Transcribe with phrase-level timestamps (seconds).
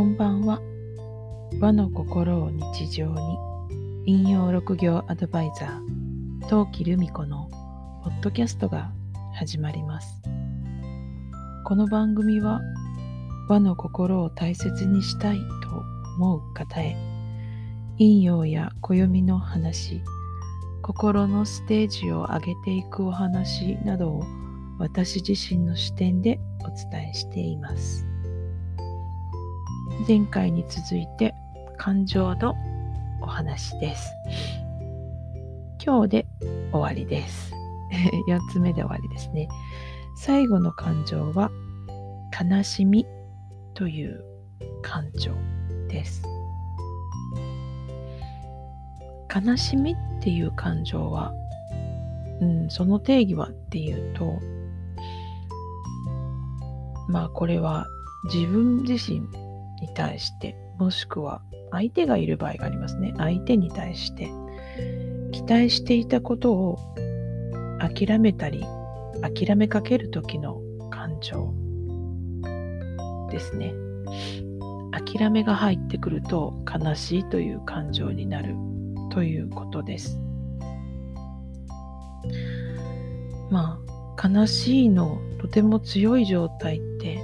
[0.00, 0.62] こんばんは。
[1.60, 3.38] 和の心を日常に。
[4.06, 7.50] 引用六行アドバイザー陶器留美子の
[8.02, 8.92] ポッドキャストが
[9.34, 10.22] 始まります。
[11.66, 12.62] この番組は
[13.46, 15.44] 和の心を大切にしたいと
[16.16, 16.96] 思う方へ
[17.98, 20.00] 引用や暦の話
[20.80, 24.24] 心のステージを上げていくお話などを
[24.78, 28.09] 私自身の視点でお伝えしています。
[30.06, 31.34] 前回に続いて
[31.76, 32.54] 感情の
[33.20, 34.10] お話です。
[35.84, 36.26] 今日で
[36.72, 37.52] 終わりです。
[38.28, 39.48] 4つ目で終わりですね。
[40.16, 41.50] 最後の感情は
[42.32, 43.06] 悲しみ
[43.74, 44.24] という
[44.82, 45.32] 感情
[45.88, 46.22] です。
[49.34, 51.32] 悲しみっていう感情は、
[52.40, 54.38] うん、その定義はっていうと
[57.08, 57.86] まあこれは
[58.32, 59.22] 自分自身
[59.80, 63.14] に対してもしくは相手がいる場合がありますね。
[63.16, 64.30] 相手に対して
[65.32, 66.78] 期待していたことを
[67.78, 68.64] 諦めたり
[69.22, 71.54] 諦めかける時の感情
[73.30, 73.74] ですね。
[74.92, 78.54] 諦めが入ってくると悲しいという感情になる
[79.10, 80.20] ということです。
[83.50, 87.20] まあ悲しいのとても強い状態って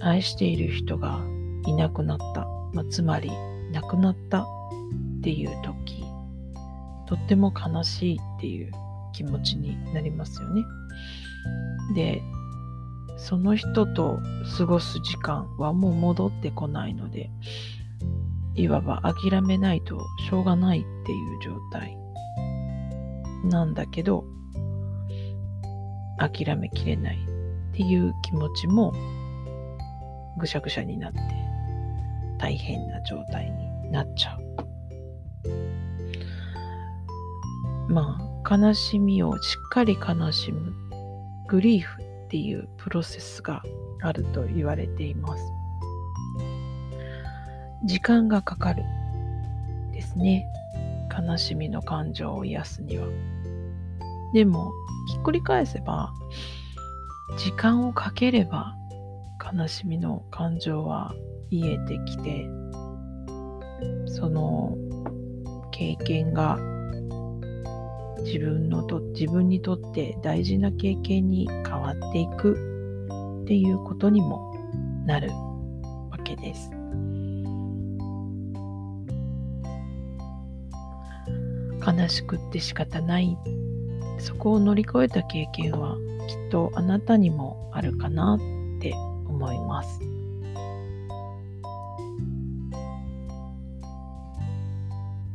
[0.00, 1.20] 愛している人が
[1.66, 3.30] いなくなった、まあ、つまり
[3.72, 4.46] 亡くなったっ
[5.22, 6.04] ていう時
[7.06, 8.72] とっても悲しいっていう
[9.12, 10.64] 気持ちになりますよね。
[11.94, 12.22] で
[13.16, 14.20] その人と
[14.58, 17.30] 過ごす時間はもう戻ってこないので
[18.54, 21.96] いわば諦めないとしょうがないっていう状態
[23.44, 24.24] なんだけど
[26.18, 28.92] 諦めきれないっていう気持ちも
[30.38, 31.20] ぐしゃぐしゃになって
[32.38, 33.50] 大変な状態
[33.84, 34.46] になっちゃう。
[37.88, 40.72] まあ悲しみをしっかり悲しむ
[41.48, 43.62] グリーフっていうプロセスが
[44.02, 45.44] あると言われています。
[47.84, 48.82] 時間がかかる
[49.92, 50.46] ですね。
[51.16, 53.06] 悲しみの感情を癒すには。
[54.34, 54.72] でも、
[55.08, 56.12] ひっくり返せば、
[57.38, 58.76] 時間をかければ
[59.52, 61.14] 悲しみの感情は
[61.50, 62.48] 癒えてきて
[64.06, 64.76] その
[65.70, 66.58] 経験が
[68.24, 72.54] 自分のと自分にとって大事な経験に変わっていく
[73.44, 74.54] っていうことにも
[75.04, 75.30] なる
[76.10, 76.70] わけです。
[81.86, 83.38] 悲しくって仕方ない
[84.18, 85.96] そこを乗り越えた経験は
[86.26, 88.38] きっとあなたにもあるかなっ
[88.80, 88.92] て
[89.28, 90.15] 思います。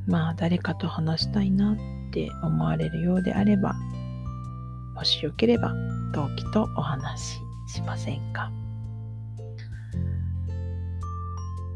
[0.08, 1.78] まあ誰かと話したいなっ
[2.12, 3.76] て思われるようであれば
[4.96, 5.74] もしよければ
[6.14, 8.52] 同期とお話ししませんか？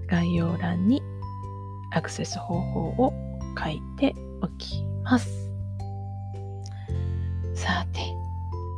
[0.08, 1.02] 概要欄に
[1.92, 3.14] アクセス方法を
[3.58, 5.50] 書いておきます。
[7.54, 8.02] さて、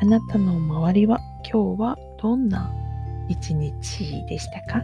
[0.01, 1.19] あなたの周りは
[1.51, 2.71] 今日はどんな
[3.27, 4.83] 一日でしたか？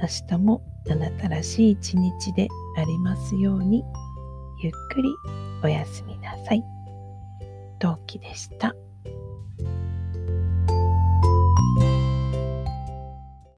[0.00, 3.84] 明日もあなたらしい一日でありますように
[4.62, 5.08] ゆっくり
[5.62, 6.62] おやすみなさい。
[7.78, 8.74] 同期でした。